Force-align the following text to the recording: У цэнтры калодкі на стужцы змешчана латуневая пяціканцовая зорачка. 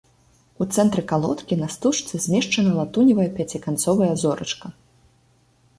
У 0.63 0.67
цэнтры 0.77 1.03
калодкі 1.11 1.57
на 1.59 1.67
стужцы 1.75 2.23
змешчана 2.25 2.71
латуневая 2.79 3.27
пяціканцовая 3.37 4.13
зорачка. 4.25 4.67